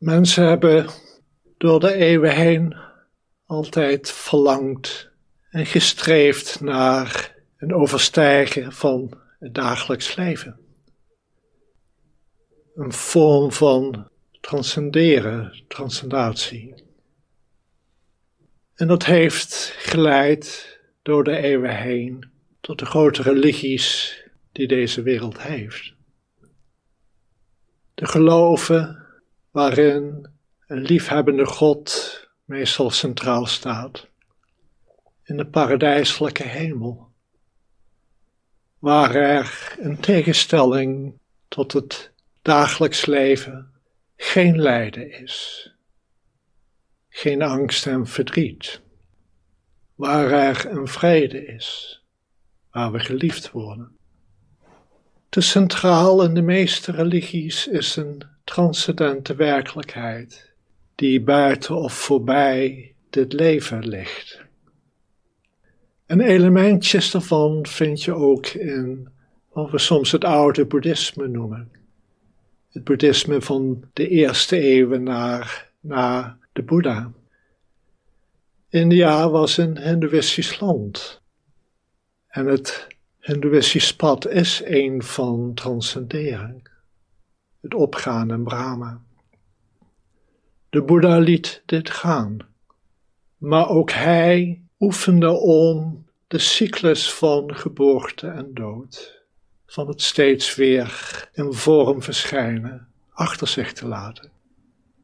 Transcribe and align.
Mensen 0.00 0.44
hebben 0.44 0.86
door 1.58 1.80
de 1.80 1.94
eeuwen 1.94 2.34
heen 2.34 2.76
altijd 3.46 4.10
verlangd 4.10 5.10
en 5.50 5.66
gestreefd 5.66 6.60
naar 6.60 7.36
een 7.56 7.74
overstijgen 7.74 8.72
van 8.72 9.20
het 9.38 9.54
dagelijks 9.54 10.16
leven. 10.16 10.60
Een 12.74 12.92
vorm 12.92 13.52
van 13.52 14.08
transcenderen, 14.40 15.64
transcendatie. 15.68 16.74
En 18.74 18.86
dat 18.86 19.04
heeft 19.04 19.74
geleid 19.76 20.78
door 21.02 21.24
de 21.24 21.36
eeuwen 21.36 21.76
heen 21.76 22.30
tot 22.60 22.78
de 22.78 22.86
grote 22.86 23.22
religies 23.22 24.16
die 24.52 24.68
deze 24.68 25.02
wereld 25.02 25.42
heeft. 25.42 25.94
De 27.94 28.06
geloven 28.06 28.99
waarin 29.50 30.28
een 30.66 30.80
liefhebbende 30.80 31.46
God 31.46 32.18
meestal 32.44 32.90
centraal 32.90 33.46
staat, 33.46 34.08
in 35.24 35.36
de 35.36 35.46
paradijselijke 35.46 36.42
hemel, 36.42 37.08
waar 38.78 39.14
er 39.14 39.76
in 39.78 40.00
tegenstelling 40.00 41.18
tot 41.48 41.72
het 41.72 42.12
dagelijks 42.42 43.06
leven 43.06 43.72
geen 44.16 44.60
lijden 44.60 45.12
is, 45.12 45.68
geen 47.08 47.42
angst 47.42 47.86
en 47.86 48.06
verdriet, 48.06 48.80
waar 49.94 50.30
er 50.30 50.66
een 50.66 50.88
vrede 50.88 51.44
is, 51.44 52.00
waar 52.70 52.92
we 52.92 52.98
geliefd 52.98 53.50
worden. 53.50 53.99
Te 55.30 55.40
centraal 55.40 56.22
in 56.24 56.34
de 56.34 56.42
meeste 56.42 56.92
religies 56.92 57.66
is 57.66 57.96
een 57.96 58.22
transcendente 58.44 59.34
werkelijkheid 59.34 60.52
die 60.94 61.20
buiten 61.20 61.76
of 61.76 61.92
voorbij 61.92 62.94
dit 63.10 63.32
leven 63.32 63.88
ligt. 63.88 64.42
En 66.06 66.20
elementjes 66.20 67.10
daarvan 67.10 67.66
vind 67.66 68.02
je 68.02 68.14
ook 68.14 68.46
in 68.46 69.08
wat 69.52 69.70
we 69.70 69.78
soms 69.78 70.12
het 70.12 70.24
oude 70.24 70.66
boeddhisme 70.66 71.28
noemen. 71.28 71.70
Het 72.70 72.84
boeddhisme 72.84 73.40
van 73.40 73.84
de 73.92 74.08
eerste 74.08 74.58
eeuwen 74.58 75.02
naar, 75.02 75.70
na 75.80 76.38
de 76.52 76.62
Boeddha. 76.62 77.12
India 78.68 79.28
was 79.28 79.56
een 79.56 79.78
Hindoeïstisch 79.78 80.60
land. 80.60 81.22
En 82.26 82.46
het 82.46 82.86
Hindoeïstisch 83.20 83.96
pad 83.96 84.28
is 84.28 84.62
een 84.64 85.02
van 85.02 85.54
transcendering. 85.54 86.68
Het 87.60 87.74
opgaan 87.74 88.30
in 88.30 88.44
Brahma. 88.44 89.00
De 90.70 90.82
Boeddha 90.82 91.18
liet 91.18 91.62
dit 91.66 91.90
gaan, 91.90 92.38
maar 93.36 93.68
ook 93.68 93.90
hij 93.90 94.62
oefende 94.78 95.30
om 95.30 96.06
de 96.26 96.38
cyclus 96.38 97.12
van 97.12 97.56
geboorte 97.56 98.28
en 98.28 98.54
dood, 98.54 99.24
van 99.66 99.88
het 99.88 100.02
steeds 100.02 100.54
weer 100.54 101.28
in 101.32 101.52
vorm 101.52 102.02
verschijnen, 102.02 102.88
achter 103.10 103.48
zich 103.48 103.72
te 103.72 103.86
laten. 103.86 104.30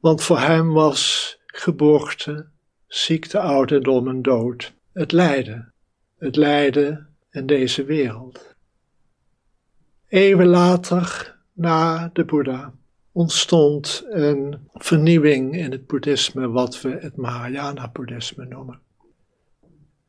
Want 0.00 0.22
voor 0.22 0.38
hem 0.38 0.72
was 0.72 1.36
geboorte, 1.46 2.48
ziekte, 2.86 3.38
ouderdom 3.38 4.08
en 4.08 4.22
dood 4.22 4.72
het 4.92 5.12
lijden, 5.12 5.72
het 6.18 6.36
lijden 6.36 7.07
in 7.38 7.46
deze 7.46 7.84
wereld. 7.84 8.54
Eeuwen 10.08 10.46
later, 10.46 11.36
na 11.52 12.10
de 12.12 12.24
Boeddha, 12.24 12.72
ontstond 13.12 14.04
een 14.08 14.68
vernieuwing 14.74 15.56
in 15.56 15.70
het 15.70 15.86
boeddhisme, 15.86 16.48
wat 16.48 16.80
we 16.80 16.98
het 17.00 17.16
Mahayana-boeddhisme 17.16 18.44
noemen. 18.44 18.80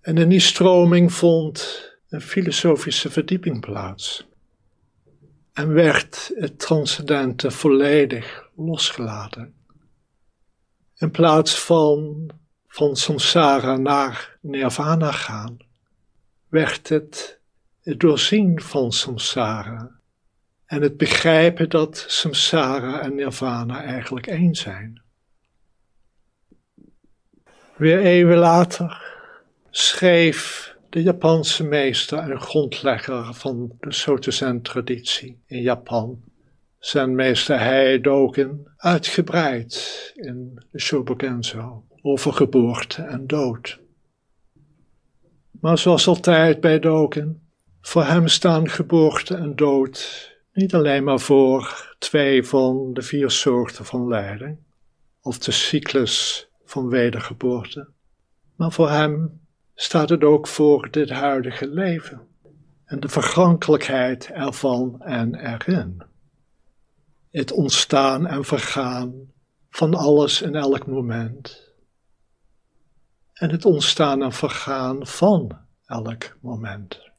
En 0.00 0.18
in 0.18 0.28
die 0.28 0.40
stroming 0.40 1.12
vond 1.12 1.82
een 2.08 2.20
filosofische 2.20 3.10
verdieping 3.10 3.60
plaats. 3.60 4.28
En 5.52 5.72
werd 5.72 6.32
het 6.34 6.58
transcendente 6.58 7.50
volledig 7.50 8.50
losgelaten. 8.56 9.54
In 10.96 11.10
plaats 11.10 11.60
van 11.60 12.30
van 12.68 12.96
samsara 12.96 13.76
naar 13.76 14.38
nirvana 14.40 15.12
gaan, 15.12 15.56
werd 16.48 16.88
het 16.88 17.38
het 17.88 18.00
doorzien 18.00 18.60
van 18.60 18.92
samsara 18.92 20.00
en 20.66 20.82
het 20.82 20.96
begrijpen 20.96 21.68
dat 21.68 22.04
samsara 22.08 23.00
en 23.00 23.14
nirvana 23.14 23.82
eigenlijk 23.82 24.26
één 24.26 24.54
zijn. 24.54 25.02
Weer 27.76 27.98
eeuwen 28.00 28.38
later 28.38 29.02
schreef 29.70 30.74
de 30.88 31.02
Japanse 31.02 31.64
meester 31.64 32.18
en 32.18 32.40
grondlegger 32.40 33.34
van 33.34 33.76
de 33.80 33.92
Sotozen-traditie 33.92 35.42
in 35.46 35.62
Japan, 35.62 36.22
zijn 36.78 37.14
meester 37.14 37.58
Heidoken, 37.58 38.74
uitgebreid 38.76 40.12
in 40.16 40.64
de 40.70 40.80
Shobogenzo 40.80 41.84
over 42.02 42.32
geboorte 42.32 43.02
en 43.02 43.26
dood. 43.26 43.80
Maar 45.60 45.78
zoals 45.78 46.06
altijd 46.06 46.60
bij 46.60 46.78
Doken, 46.78 47.42
voor 47.80 48.04
hem 48.04 48.28
staan 48.28 48.68
geboorte 48.68 49.34
en 49.34 49.56
dood 49.56 50.36
niet 50.52 50.74
alleen 50.74 51.04
maar 51.04 51.20
voor 51.20 51.94
twee 51.98 52.44
van 52.44 52.90
de 52.92 53.02
vier 53.02 53.30
soorten 53.30 53.84
van 53.84 54.08
lijden, 54.08 54.64
of 55.22 55.38
de 55.38 55.52
cyclus 55.52 56.48
van 56.64 56.88
wedergeboorte, 56.88 57.88
maar 58.56 58.72
voor 58.72 58.90
hem 58.90 59.40
staat 59.74 60.08
het 60.08 60.24
ook 60.24 60.46
voor 60.46 60.90
dit 60.90 61.10
huidige 61.10 61.68
leven 61.68 62.20
en 62.84 63.00
de 63.00 63.08
vergankelijkheid 63.08 64.30
ervan 64.32 65.02
en 65.02 65.34
erin. 65.34 66.02
Het 67.30 67.52
ontstaan 67.52 68.26
en 68.26 68.44
vergaan 68.44 69.14
van 69.70 69.94
alles 69.94 70.42
in 70.42 70.54
elk 70.54 70.86
moment. 70.86 71.67
En 73.38 73.50
het 73.50 73.64
ontstaan 73.64 74.22
en 74.22 74.32
vergaan 74.32 75.06
van 75.06 75.58
elk 75.86 76.36
moment. 76.40 77.10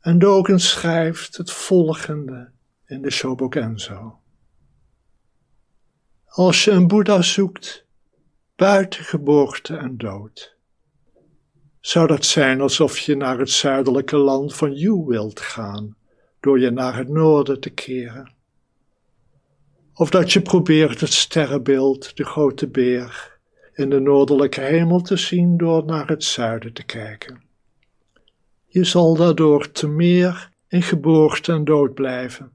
En 0.00 0.18
Dogen 0.18 0.60
schrijft 0.60 1.36
het 1.36 1.50
volgende 1.50 2.50
in 2.86 3.02
de 3.02 3.10
Shobogenzo. 3.10 4.18
Als 6.24 6.64
je 6.64 6.70
een 6.70 6.86
Boeddha 6.86 7.22
zoekt 7.22 7.86
buiten 8.56 9.04
geboorte 9.04 9.76
en 9.76 9.96
dood, 9.96 10.56
zou 11.80 12.06
dat 12.06 12.24
zijn 12.24 12.60
alsof 12.60 12.98
je 12.98 13.16
naar 13.16 13.38
het 13.38 13.50
zuidelijke 13.50 14.16
land 14.16 14.54
van 14.54 14.72
Yu 14.72 15.04
wilt 15.06 15.40
gaan, 15.40 15.96
door 16.40 16.60
je 16.60 16.70
naar 16.70 16.96
het 16.96 17.08
noorden 17.08 17.60
te 17.60 17.70
keren. 17.70 18.34
Of 19.94 20.10
dat 20.10 20.32
je 20.32 20.42
probeert 20.42 21.00
het 21.00 21.12
sterrenbeeld, 21.12 22.16
de 22.16 22.24
grote 22.24 22.68
beer, 22.68 23.31
in 23.74 23.90
de 23.90 24.00
noordelijke 24.00 24.60
hemel 24.60 25.00
te 25.00 25.16
zien 25.16 25.56
door 25.56 25.84
naar 25.84 26.08
het 26.08 26.24
zuiden 26.24 26.72
te 26.72 26.84
kijken. 26.84 27.42
Je 28.66 28.84
zal 28.84 29.16
daardoor 29.16 29.70
te 29.70 29.88
meer 29.88 30.50
in 30.68 30.82
geboorte 30.82 31.52
en 31.52 31.64
dood 31.64 31.94
blijven 31.94 32.52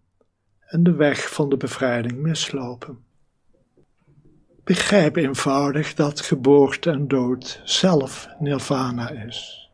en 0.68 0.84
de 0.84 0.92
weg 0.92 1.34
van 1.34 1.50
de 1.50 1.58
bevrijding 1.58 2.18
mislopen. 2.18 3.06
Begrijp 4.64 5.16
eenvoudig 5.16 5.94
dat 5.94 6.22
geboorte 6.22 6.90
en 6.90 7.08
dood 7.08 7.62
zelf 7.64 8.28
nirvana 8.40 9.10
is. 9.10 9.70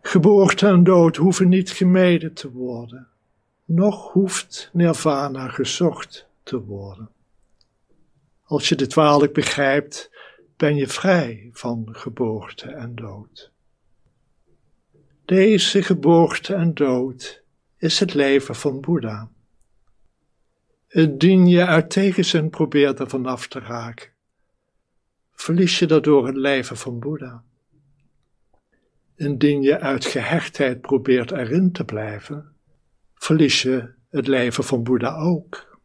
Geboorte 0.00 0.66
en 0.66 0.84
dood 0.84 1.16
hoeven 1.16 1.48
niet 1.48 1.70
gemeden 1.70 2.34
te 2.34 2.50
worden, 2.50 3.08
noch 3.64 4.12
hoeft 4.12 4.70
nirvana 4.72 5.48
gezocht 5.48 6.28
te 6.42 6.64
worden. 6.64 7.08
Als 8.46 8.68
je 8.68 8.74
dit 8.74 8.94
waarlijk 8.94 9.32
begrijpt, 9.32 10.10
ben 10.56 10.76
je 10.76 10.86
vrij 10.86 11.50
van 11.52 11.88
geboorte 11.90 12.70
en 12.70 12.94
dood. 12.94 13.52
Deze 15.24 15.82
geboorte 15.82 16.54
en 16.54 16.74
dood 16.74 17.42
is 17.76 18.00
het 18.00 18.14
leven 18.14 18.54
van 18.54 18.80
Boeddha. 18.80 19.30
Indien 20.88 21.46
je 21.46 21.66
uit 21.66 21.90
tegenzin 21.90 22.50
probeert 22.50 22.98
er 22.98 23.08
vanaf 23.08 23.48
te 23.48 23.58
raken, 23.58 24.10
verlies 25.32 25.78
je 25.78 25.86
daardoor 25.86 26.26
het 26.26 26.36
leven 26.36 26.76
van 26.76 26.98
Boeddha. 26.98 27.44
Indien 29.16 29.62
je 29.62 29.80
uit 29.80 30.04
gehechtheid 30.04 30.80
probeert 30.80 31.30
erin 31.30 31.72
te 31.72 31.84
blijven, 31.84 32.54
verlies 33.14 33.62
je 33.62 33.94
het 34.10 34.26
leven 34.26 34.64
van 34.64 34.82
Boeddha 34.82 35.16
ook. 35.16 35.75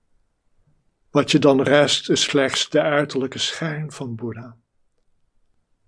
Wat 1.11 1.31
je 1.31 1.39
dan 1.39 1.61
rest 1.61 2.09
is 2.09 2.21
slechts 2.21 2.69
de 2.69 2.81
uiterlijke 2.81 3.39
schijn 3.39 3.91
van 3.91 4.15
Boeddha. 4.15 4.55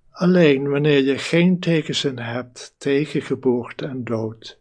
Alleen 0.09 0.69
wanneer 0.69 1.03
je 1.03 1.17
geen 1.17 1.59
tegenzin 1.59 2.19
hebt 2.19 2.75
tegen 2.77 3.21
geboorte 3.21 3.85
en 3.85 4.03
dood, 4.03 4.59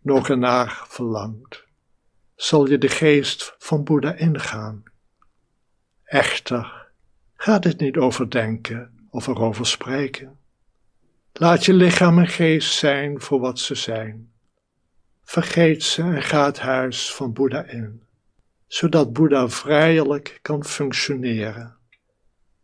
nog 0.00 0.28
ernaar 0.28 0.84
verlangt, 0.88 1.64
zal 2.34 2.68
je 2.68 2.78
de 2.78 2.88
geest 2.88 3.54
van 3.58 3.84
Boeddha 3.84 4.14
ingaan. 4.14 4.82
Echter 6.04 6.86
gaat 7.36 7.64
het 7.64 7.80
niet 7.80 7.96
over 7.96 8.30
denken 8.30 9.08
of 9.10 9.26
erover 9.26 9.66
spreken. 9.66 10.38
Laat 11.32 11.64
je 11.64 11.72
lichaam 11.72 12.18
en 12.18 12.28
geest 12.28 12.72
zijn 12.72 13.20
voor 13.20 13.40
wat 13.40 13.58
ze 13.58 13.74
zijn. 13.74 14.32
Vergeet 15.24 15.82
ze 15.82 16.02
en 16.02 16.22
ga 16.22 16.44
het 16.44 16.58
huis 16.58 17.14
van 17.14 17.32
Boeddha 17.32 17.62
in, 17.62 18.02
zodat 18.66 19.12
Boeddha 19.12 19.48
vrijelijk 19.48 20.38
kan 20.42 20.64
functioneren 20.64 21.76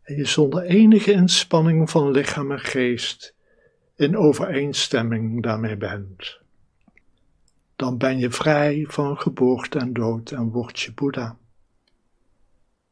en 0.03 0.15
je 0.15 0.25
zonder 0.25 0.63
enige 0.63 1.11
inspanning 1.11 1.89
van 1.89 2.11
lichaam 2.11 2.51
en 2.51 2.59
geest 2.59 3.35
in 3.95 4.17
overeenstemming 4.17 5.43
daarmee 5.43 5.77
bent. 5.77 6.39
Dan 7.75 7.97
ben 7.97 8.17
je 8.17 8.31
vrij 8.31 8.85
van 8.89 9.17
geboorte 9.17 9.79
en 9.79 9.93
dood 9.93 10.31
en 10.31 10.49
word 10.49 10.79
je 10.79 10.93
Boeddha. 10.93 11.37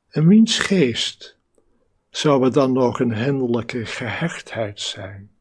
En 0.09 0.27
wiens 0.27 0.59
geest 0.59 1.37
zou 2.09 2.43
er 2.43 2.53
dan 2.53 2.71
nog 2.73 2.99
een 2.99 3.15
hinderlijke 3.15 3.85
gehechtheid 3.85 4.79
zijn? 4.79 5.31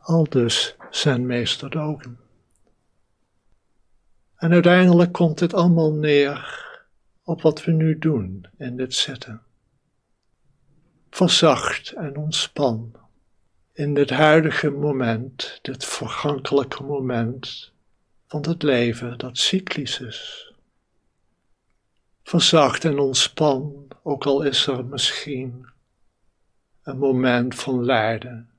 Al 0.00 0.28
dus 0.28 0.76
zijn 0.90 1.26
meester 1.26 1.70
Dogen. 1.70 2.18
En 4.40 4.52
uiteindelijk 4.52 5.12
komt 5.12 5.38
dit 5.38 5.54
allemaal 5.54 5.92
neer 5.92 6.68
op 7.24 7.42
wat 7.42 7.64
we 7.64 7.72
nu 7.72 7.98
doen 7.98 8.46
in 8.56 8.76
dit 8.76 8.94
zitten. 8.94 9.42
Verzacht 11.10 11.92
en 11.92 12.16
ontspan 12.16 12.92
in 13.72 13.94
dit 13.94 14.10
huidige 14.10 14.70
moment, 14.70 15.58
dit 15.62 15.84
vergankelijke 15.84 16.82
moment 16.82 17.72
van 18.26 18.42
het 18.48 18.62
leven 18.62 19.18
dat 19.18 19.38
cyclisch 19.38 20.00
is. 20.00 20.52
Verzacht 22.22 22.84
en 22.84 22.98
ontspan, 22.98 23.88
ook 24.02 24.26
al 24.26 24.42
is 24.42 24.66
er 24.66 24.84
misschien 24.84 25.66
een 26.82 26.98
moment 26.98 27.54
van 27.54 27.84
lijden, 27.84 28.50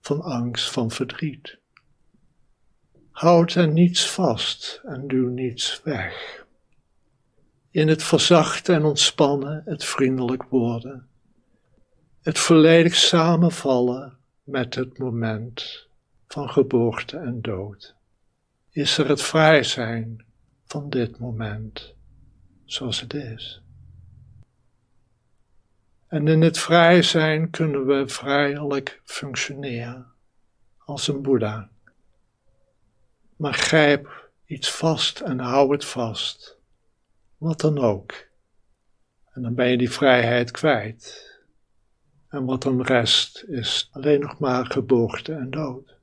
van 0.00 0.20
angst, 0.20 0.70
van 0.70 0.90
verdriet. 0.90 1.60
Houd 3.12 3.54
er 3.54 3.68
niets 3.68 4.10
vast 4.10 4.80
en 4.84 5.06
duw 5.06 5.28
niets 5.28 5.80
weg. 5.82 6.44
In 7.70 7.88
het 7.88 8.02
verzachten 8.02 8.74
en 8.74 8.84
ontspannen, 8.84 9.62
het 9.64 9.84
vriendelijk 9.84 10.42
worden, 10.42 11.08
het 12.22 12.38
volledig 12.38 12.94
samenvallen 12.94 14.18
met 14.42 14.74
het 14.74 14.98
moment 14.98 15.86
van 16.26 16.50
geboorte 16.50 17.16
en 17.16 17.40
dood, 17.40 17.94
is 18.70 18.98
er 18.98 19.08
het 19.08 19.22
vrij 19.22 19.62
zijn 19.62 20.24
van 20.64 20.90
dit 20.90 21.18
moment 21.18 21.94
zoals 22.64 23.00
het 23.00 23.14
is. 23.14 23.62
En 26.06 26.28
in 26.28 26.40
het 26.40 26.58
vrij 26.58 27.02
zijn 27.02 27.50
kunnen 27.50 27.86
we 27.86 28.08
vrijelijk 28.08 29.00
functioneren 29.04 30.06
als 30.78 31.08
een 31.08 31.22
Boeddha. 31.22 31.70
Maar 33.42 33.54
grijp 33.54 34.30
iets 34.44 34.70
vast 34.70 35.20
en 35.20 35.38
hou 35.38 35.72
het 35.72 35.84
vast, 35.84 36.58
wat 37.36 37.60
dan 37.60 37.78
ook. 37.78 38.26
En 39.32 39.42
dan 39.42 39.54
ben 39.54 39.68
je 39.68 39.78
die 39.78 39.90
vrijheid 39.90 40.50
kwijt. 40.50 41.30
En 42.28 42.44
wat 42.44 42.62
dan 42.62 42.82
rest 42.82 43.44
is 43.46 43.88
alleen 43.92 44.20
nog 44.20 44.38
maar 44.38 44.66
geboorte 44.66 45.32
en 45.32 45.50
dood. 45.50 45.96